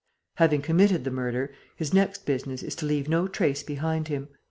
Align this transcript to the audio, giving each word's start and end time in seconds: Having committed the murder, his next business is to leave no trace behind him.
Having 0.37 0.63
committed 0.63 1.03
the 1.03 1.11
murder, 1.11 1.53
his 1.75 1.93
next 1.93 2.25
business 2.25 2.63
is 2.63 2.73
to 2.73 2.87
leave 2.87 3.07
no 3.07 3.27
trace 3.27 3.61
behind 3.61 4.07
him. 4.07 4.29